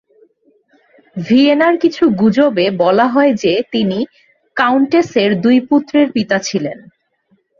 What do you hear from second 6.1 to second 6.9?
পিতা ছিলেন।